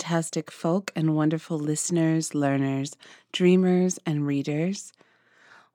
[0.00, 2.96] fantastic folk and wonderful listeners, learners,
[3.32, 4.94] dreamers, and readers.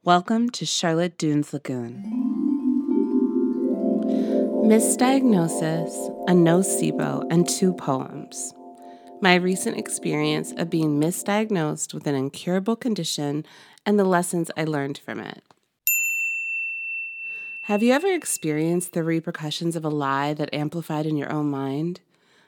[0.03, 2.01] Welcome to Charlotte Dunes Lagoon.
[4.65, 5.93] Misdiagnosis,
[6.27, 8.51] a nocebo, and two poems.
[9.21, 13.45] My recent experience of being misdiagnosed with an incurable condition
[13.85, 15.43] and the lessons I learned from it.
[17.65, 21.99] Have you ever experienced the repercussions of a lie that amplified in your own mind?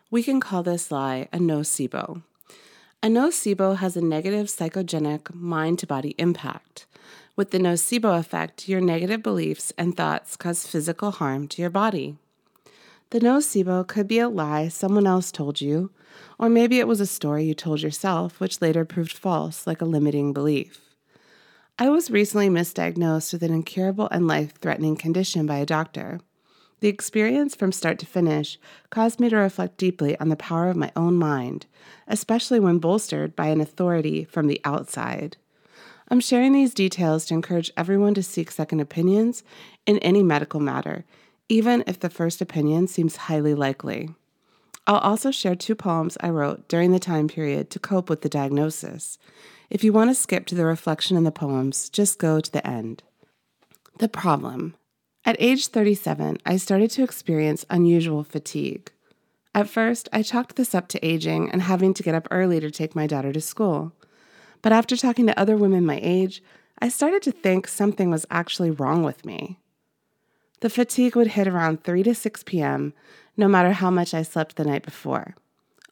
[0.10, 2.24] We can call this lie a nocebo.
[3.04, 6.86] A nocebo has a negative psychogenic mind to body impact.
[7.36, 12.16] With the nocebo effect, your negative beliefs and thoughts cause physical harm to your body.
[13.10, 15.92] The nocebo could be a lie someone else told you,
[16.40, 19.86] or maybe it was a story you told yourself, which later proved false, like a
[19.86, 20.80] limiting belief.
[21.78, 26.22] I was recently misdiagnosed with an incurable and life threatening condition by a doctor.
[26.80, 28.60] The experience from start to finish
[28.92, 31.66] caused me to reflect deeply on the power of my own mind,
[32.08, 35.38] especially when bolstered by an authority from the outside.
[36.10, 39.44] I'm sharing these details to encourage everyone to seek second opinions
[39.86, 41.04] in any medical matter,
[41.50, 44.10] even if the first opinion seems highly likely.
[44.86, 48.30] I'll also share two poems I wrote during the time period to cope with the
[48.30, 49.18] diagnosis.
[49.70, 52.66] If you want to skip to the reflection in the poems, just go to the
[52.66, 53.04] end.
[53.98, 54.76] The problem
[55.28, 58.94] at age 37, I started to experience unusual fatigue.
[59.54, 62.72] At first, I chalked this up to aging and having to get up early to
[62.72, 63.92] take my daughter to school.
[64.62, 66.42] But after talking to other women my age,
[66.80, 69.60] I started to think something was actually wrong with me.
[70.62, 72.94] The fatigue would hit around 3 to 6 p.m.,
[73.36, 75.36] no matter how much I slept the night before.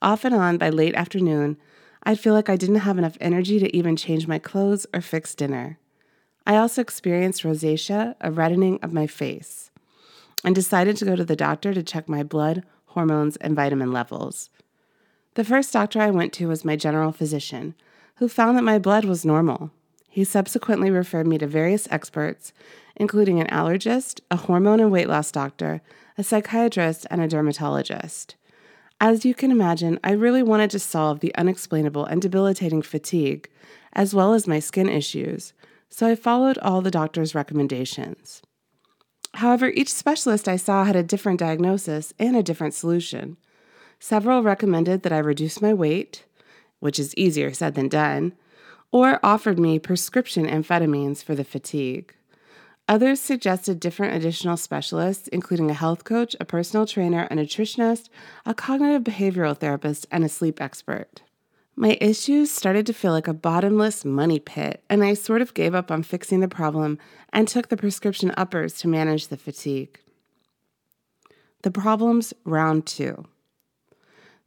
[0.02, 1.58] Off and on, by late afternoon,
[2.04, 5.36] I'd feel like I didn't have enough energy to even change my clothes or fix
[5.36, 5.78] dinner.
[6.46, 9.72] I also experienced rosacea, a reddening of my face,
[10.44, 14.50] and decided to go to the doctor to check my blood, hormones, and vitamin levels.
[15.34, 17.74] The first doctor I went to was my general physician,
[18.18, 19.72] who found that my blood was normal.
[20.08, 22.54] He subsequently referred me to various experts,
[22.96, 25.82] including an allergist, a hormone and weight loss doctor,
[26.18, 28.36] a psychiatrist, and a dermatologist.
[29.02, 33.50] As you can imagine, I really wanted to solve the unexplainable and debilitating fatigue,
[33.92, 35.52] as well as my skin issues,
[35.90, 38.42] so I followed all the doctor's recommendations.
[39.36, 43.38] However, each specialist I saw had a different diagnosis and a different solution.
[44.00, 46.26] Several recommended that I reduce my weight,
[46.80, 48.34] which is easier said than done,
[48.92, 52.14] or offered me prescription amphetamines for the fatigue.
[52.88, 58.10] Others suggested different additional specialists, including a health coach, a personal trainer, a nutritionist,
[58.46, 61.22] a cognitive behavioral therapist, and a sleep expert.
[61.78, 65.76] My issues started to feel like a bottomless money pit, and I sort of gave
[65.76, 66.98] up on fixing the problem
[67.34, 70.00] and took the prescription uppers to manage the fatigue.
[71.64, 73.26] The problems round two.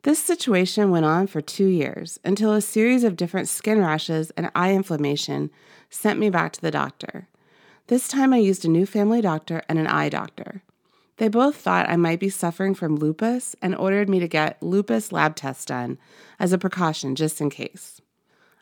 [0.04, 4.50] This situation went on for two years until a series of different skin rashes and
[4.54, 5.50] eye inflammation
[5.90, 7.28] sent me back to the doctor.
[7.88, 10.62] This time I used a new family doctor and an eye doctor.
[11.18, 15.12] They both thought I might be suffering from lupus and ordered me to get lupus
[15.12, 15.98] lab tests done
[16.38, 18.00] as a precaution just in case.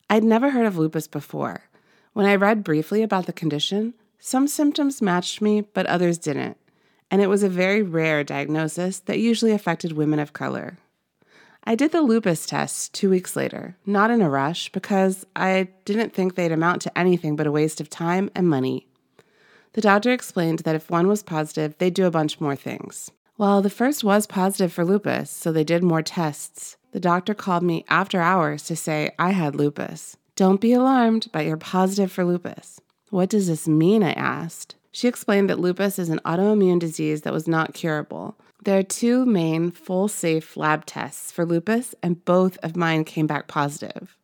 [0.08, 1.64] I'd never heard of lupus before.
[2.14, 6.56] When I read briefly about the condition, some symptoms matched me, but others didn't,
[7.10, 10.78] and it was a very rare diagnosis that usually affected women of color.
[11.64, 16.14] I did the lupus test two weeks later, not in a rush, because I didn't
[16.14, 18.85] think they'd amount to anything but a waste of time and money.
[19.76, 23.10] The doctor explained that if one was positive, they'd do a bunch more things.
[23.36, 26.78] Well, the first was positive for lupus, so they did more tests.
[26.92, 30.16] The doctor called me after hours to say I had lupus.
[30.34, 32.80] Don't be alarmed, but you're positive for lupus.
[33.10, 34.02] What does this mean?
[34.02, 34.76] I asked.
[34.92, 38.34] She explained that lupus is an autoimmune disease that was not curable.
[38.64, 43.26] There are two main full safe lab tests for lupus, and both of mine came
[43.26, 44.16] back positive.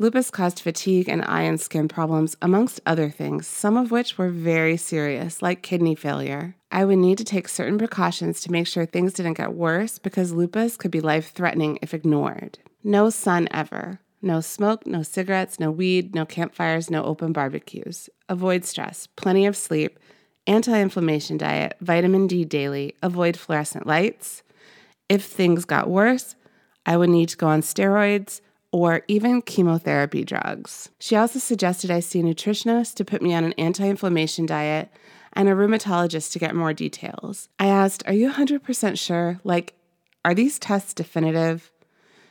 [0.00, 4.30] Lupus caused fatigue and eye and skin problems, amongst other things, some of which were
[4.30, 6.56] very serious, like kidney failure.
[6.72, 10.32] I would need to take certain precautions to make sure things didn't get worse because
[10.32, 12.58] lupus could be life threatening if ignored.
[12.82, 14.00] No sun ever.
[14.22, 18.08] No smoke, no cigarettes, no weed, no campfires, no open barbecues.
[18.26, 19.98] Avoid stress, plenty of sleep,
[20.46, 24.42] anti inflammation diet, vitamin D daily, avoid fluorescent lights.
[25.10, 26.36] If things got worse,
[26.86, 28.40] I would need to go on steroids
[28.72, 30.90] or even chemotherapy drugs.
[30.98, 34.90] She also suggested I see a nutritionist to put me on an anti inflammation diet
[35.32, 37.48] and a rheumatologist to get more details.
[37.58, 39.40] I asked, Are you 100% sure?
[39.44, 39.74] Like,
[40.24, 41.70] are these tests definitive?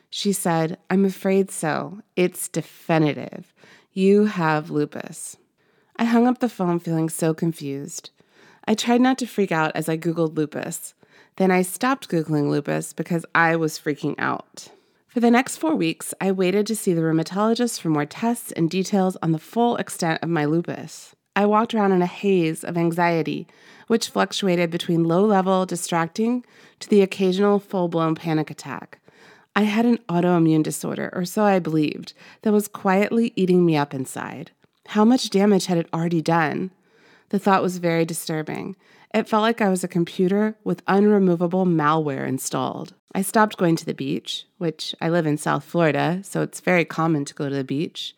[0.09, 2.01] She said, I'm afraid so.
[2.15, 3.53] It's definitive.
[3.93, 5.37] You have lupus.
[5.95, 8.11] I hung up the phone feeling so confused.
[8.65, 10.93] I tried not to freak out as I Googled lupus.
[11.37, 14.69] Then I stopped Googling lupus because I was freaking out.
[15.09, 18.69] For the next four weeks, I waited to see the rheumatologist for more tests and
[18.69, 21.15] details on the full extent of my lupus.
[21.35, 23.47] I walked around in a haze of anxiety,
[23.87, 26.45] which fluctuated between low level, distracting,
[26.79, 28.99] to the occasional full blown panic attack.
[29.55, 32.13] I had an autoimmune disorder, or so I believed,
[32.43, 34.51] that was quietly eating me up inside.
[34.89, 36.69] How much damage had it already done?
[37.29, 38.75] The thought was very disturbing.
[39.11, 42.93] It felt like I was a computer with unremovable malware installed.
[43.15, 46.85] I stopped going to the beach, which I live in South Florida, so it's very
[46.85, 48.15] common to go to the beach.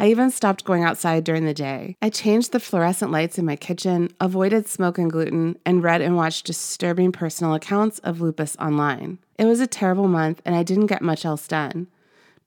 [0.00, 1.96] I even stopped going outside during the day.
[2.02, 6.16] I changed the fluorescent lights in my kitchen, avoided smoke and gluten, and read and
[6.16, 9.18] watched disturbing personal accounts of lupus online.
[9.38, 11.86] It was a terrible month, and I didn't get much else done.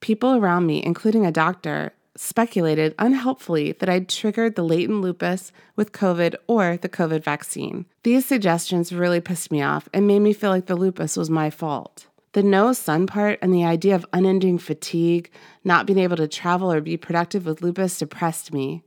[0.00, 5.92] People around me, including a doctor, speculated unhelpfully that I'd triggered the latent lupus with
[5.92, 7.86] COVID or the COVID vaccine.
[8.02, 11.50] These suggestions really pissed me off and made me feel like the lupus was my
[11.50, 12.06] fault.
[12.32, 15.30] The no sun part and the idea of unending fatigue,
[15.64, 18.82] not being able to travel or be productive with lupus depressed me.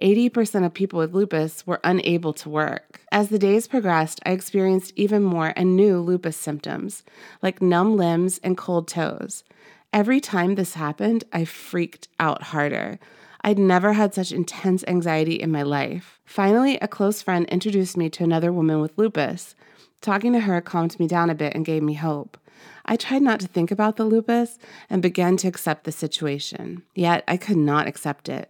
[0.00, 3.00] 80% of people with lupus were unable to work.
[3.12, 7.04] As the days progressed, I experienced even more and new lupus symptoms,
[7.40, 9.44] like numb limbs and cold toes.
[9.92, 12.98] Every time this happened, I freaked out harder.
[13.42, 16.18] I'd never had such intense anxiety in my life.
[16.24, 19.54] Finally, a close friend introduced me to another woman with lupus.
[20.00, 22.38] Talking to her calmed me down a bit and gave me hope.
[22.86, 24.58] I tried not to think about the lupus
[24.88, 26.84] and began to accept the situation.
[26.94, 28.48] Yet I could not accept it.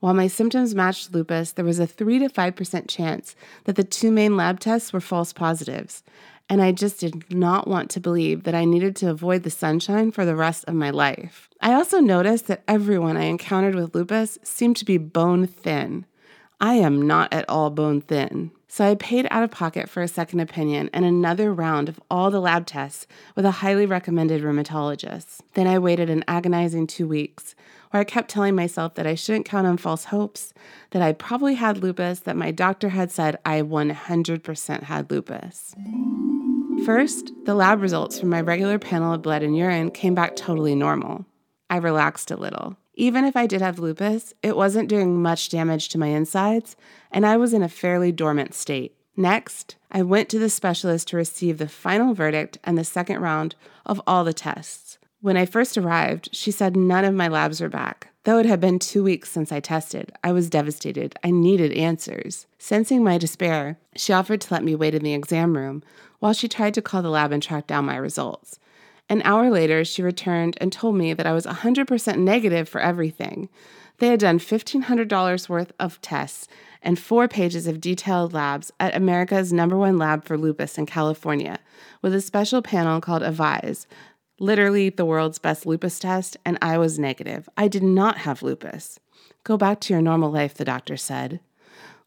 [0.00, 4.10] While my symptoms matched lupus, there was a 3 to 5% chance that the two
[4.12, 6.02] main lab tests were false positives,
[6.48, 10.10] and I just did not want to believe that I needed to avoid the sunshine
[10.10, 11.48] for the rest of my life.
[11.60, 16.06] I also noticed that everyone I encountered with lupus seemed to be bone thin.
[16.60, 18.50] I am not at all bone thin.
[18.70, 22.30] So I paid out of pocket for a second opinion and another round of all
[22.30, 25.40] the lab tests with a highly recommended rheumatologist.
[25.54, 27.54] Then I waited an agonizing two weeks
[27.90, 30.52] where I kept telling myself that I shouldn't count on false hopes,
[30.90, 35.74] that I probably had lupus, that my doctor had said I 100% had lupus.
[36.84, 40.74] First, the lab results from my regular panel of blood and urine came back totally
[40.74, 41.26] normal.
[41.68, 42.76] I relaxed a little.
[42.94, 46.76] Even if I did have lupus, it wasn't doing much damage to my insides,
[47.10, 48.96] and I was in a fairly dormant state.
[49.16, 53.54] Next, I went to the specialist to receive the final verdict and the second round
[53.84, 54.98] of all the tests.
[55.20, 58.08] When I first arrived, she said none of my labs were back.
[58.22, 61.18] Though it had been two weeks since I tested, I was devastated.
[61.24, 62.46] I needed answers.
[62.58, 65.82] Sensing my despair, she offered to let me wait in the exam room
[66.20, 68.60] while she tried to call the lab and track down my results.
[69.08, 73.48] An hour later, she returned and told me that I was 100% negative for everything.
[73.98, 76.46] They had done $1,500 worth of tests
[76.80, 81.58] and four pages of detailed labs at America's number one lab for lupus in California,
[82.02, 83.88] with a special panel called AVISE,
[84.38, 87.48] literally the world's best lupus test, and I was negative.
[87.56, 88.98] I did not have lupus.
[89.44, 91.40] Go back to your normal life, the doctor said.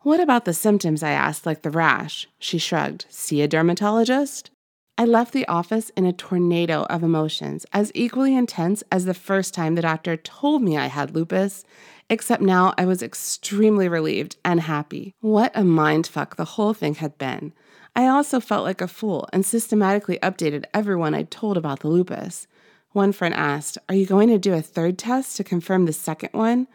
[0.01, 1.04] What about the symptoms?
[1.04, 2.28] I asked, like the rash.
[2.39, 3.06] She shrugged.
[3.10, 4.50] See a dermatologist?
[4.98, 9.54] I left the office in a tornado of emotions, as equally intense as the first
[9.54, 11.63] time the doctor told me I had lupus,
[12.10, 15.16] except now I was extremely relieved and happy.
[15.22, 17.53] What a mindfuck the whole thing had been.
[17.95, 22.48] I also felt like a fool and systematically updated everyone I'd told about the lupus.
[22.91, 26.29] One friend asked, Are you going to do a third test to confirm the second
[26.31, 26.67] one?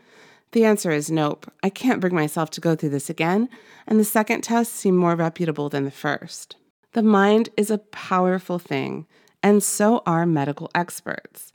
[0.53, 1.51] The answer is nope.
[1.63, 3.49] I can't bring myself to go through this again,
[3.87, 6.57] and the second test seemed more reputable than the first.
[6.93, 9.07] The mind is a powerful thing,
[9.43, 11.53] and so are medical experts.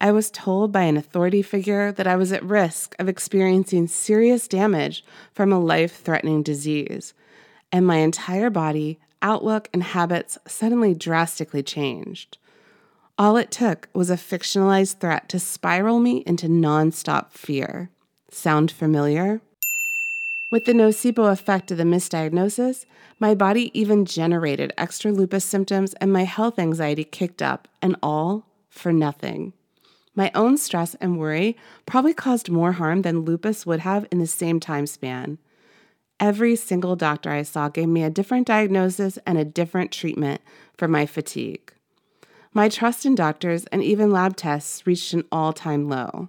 [0.00, 4.48] I was told by an authority figure that I was at risk of experiencing serious
[4.48, 7.14] damage from a life threatening disease
[7.72, 12.38] and my entire body, outlook, and habits suddenly drastically changed.
[13.18, 17.90] All it took was a fictionalized threat to spiral me into nonstop fear.
[18.30, 19.40] Sound familiar?
[20.50, 22.84] With the nocebo effect of the misdiagnosis,
[23.18, 28.44] my body even generated extra lupus symptoms and my health anxiety kicked up, and all
[28.68, 29.54] for nothing.
[30.14, 34.26] My own stress and worry probably caused more harm than lupus would have in the
[34.26, 35.38] same time span.
[36.22, 40.40] Every single doctor I saw gave me a different diagnosis and a different treatment
[40.78, 41.72] for my fatigue.
[42.52, 46.28] My trust in doctors and even lab tests reached an all time low.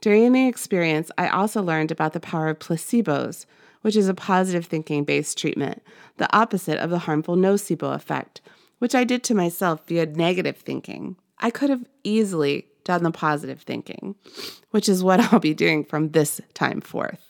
[0.00, 3.46] During the experience, I also learned about the power of placebos,
[3.82, 5.80] which is a positive thinking based treatment,
[6.16, 8.40] the opposite of the harmful nocebo effect,
[8.80, 11.14] which I did to myself via negative thinking.
[11.38, 14.16] I could have easily done the positive thinking,
[14.72, 17.29] which is what I'll be doing from this time forth.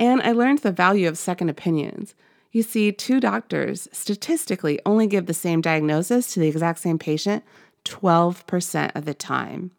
[0.00, 2.14] And I learned the value of second opinions.
[2.52, 7.44] You see, two doctors statistically only give the same diagnosis to the exact same patient
[7.84, 9.70] 12% of the time.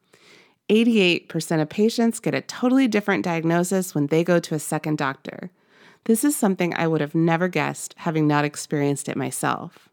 [0.70, 5.51] 88% of patients get a totally different diagnosis when they go to a second doctor.
[6.06, 9.90] This is something I would have never guessed, having not experienced it myself.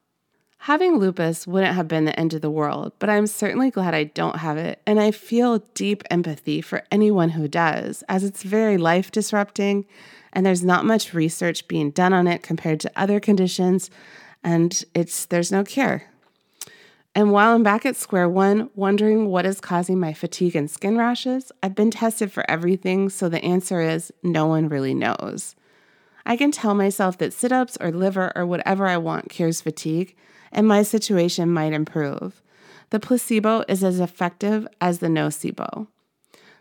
[0.63, 4.05] Having lupus wouldn't have been the end of the world, but I'm certainly glad I
[4.05, 8.77] don't have it, and I feel deep empathy for anyone who does, as it's very
[8.77, 9.87] life disrupting,
[10.33, 13.89] and there's not much research being done on it compared to other conditions,
[14.45, 16.03] and it's there's no cure.
[17.15, 20.99] And while I'm back at square one, wondering what is causing my fatigue and skin
[20.99, 25.57] rashes, I've been tested for everything, so the answer is no one really knows.
[26.27, 30.15] I can tell myself that sit ups or liver or whatever I want cures fatigue,
[30.53, 32.43] and my situation might improve.
[32.91, 35.89] The placebo is as effective as the nocebo.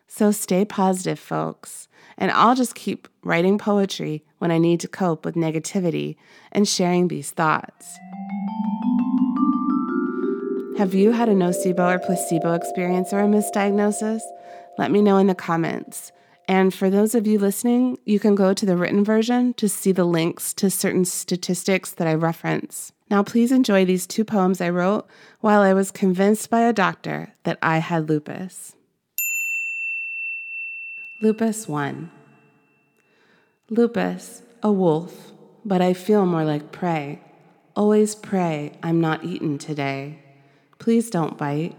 [0.08, 5.26] So stay positive, folks, and I'll just keep writing poetry when I need to cope
[5.26, 6.16] with negativity
[6.52, 7.98] and sharing these thoughts.
[10.78, 14.22] Have you had a nocebo or placebo experience or a misdiagnosis?
[14.78, 16.12] Let me know in the comments.
[16.48, 19.92] And for those of you listening, you can go to the written version to see
[19.92, 22.94] the links to certain statistics that I reference.
[23.10, 25.08] Now, please enjoy these two poems I wrote
[25.40, 28.74] while I was convinced by a doctor that I had lupus.
[31.22, 32.12] Lupus 1
[33.70, 35.32] Lupus, a wolf,
[35.66, 37.22] but I feel more like prey.
[37.76, 40.20] Always pray I'm not eaten today.
[40.80, 41.76] Please don't bite.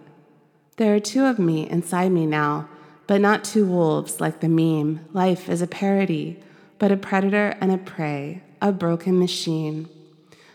[0.76, 2.68] There are two of me inside me now
[3.08, 5.00] but not two wolves like the meme.
[5.12, 6.38] Life is a parody,
[6.78, 9.88] but a predator and a prey, a broken machine.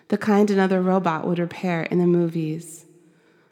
[0.09, 2.85] The kind another robot would repair in the movies.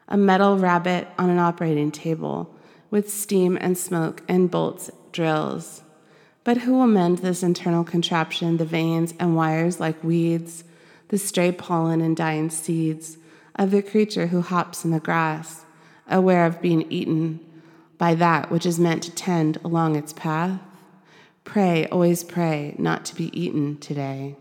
[0.08, 2.54] A metal rabbit on an operating table
[2.90, 5.82] with steam and smoke and bolts, drills.
[6.44, 10.64] But who will mend this internal contraption, the veins and wires like weeds,
[11.08, 13.16] the stray pollen and dying seeds
[13.56, 15.64] of the creature who hops in the grass,
[16.08, 17.40] aware of being eaten?
[18.02, 20.58] by that which is meant to tend along its path.
[21.44, 24.34] Pray, always pray, not to be eaten today.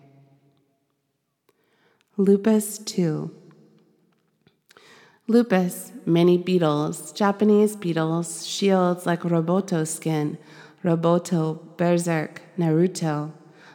[2.21, 3.31] Lupus 2
[5.25, 10.37] Lupus, many beetles, Japanese beetles, shields like Roboto skin,
[10.83, 13.31] Roboto, Berserk, Naruto.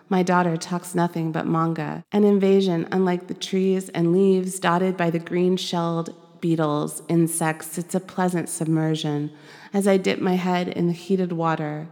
[0.09, 5.11] My daughter talks nothing but manga, an invasion unlike the trees and leaves dotted by
[5.11, 9.33] the green shelled beetles, insects, it's a pleasant submersion
[9.73, 11.89] as I dip my head in the heated water.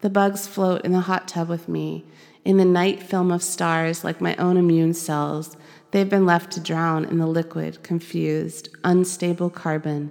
[0.00, 2.04] The bugs float in the hot tub with me.
[2.44, 5.58] In the night film of stars, like my own immune cells,
[5.90, 10.10] they've been left to drown in the liquid, confused, unstable carbon.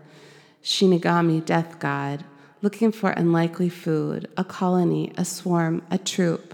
[0.63, 2.23] Shinigami, death god,
[2.61, 6.53] looking for unlikely food, a colony, a swarm, a troop,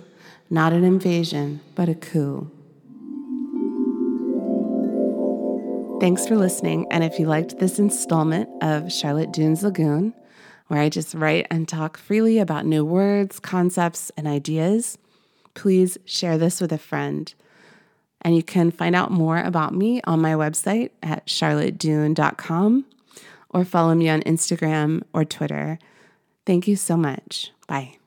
[0.49, 2.49] not an invasion, but a coup.
[5.99, 6.87] Thanks for listening.
[6.91, 10.13] And if you liked this installment of Charlotte Dunes Lagoon,
[10.67, 14.98] where I just write and talk freely about new words, concepts, and ideas,
[15.53, 17.34] please share this with a friend.
[18.22, 22.86] And you can find out more about me on my website at charlottedune.com
[23.50, 25.77] or follow me on Instagram or Twitter.
[26.45, 27.51] Thank you so much.
[27.67, 27.98] Bye.